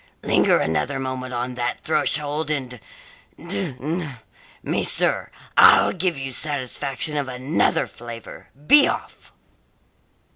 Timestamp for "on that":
1.31-1.81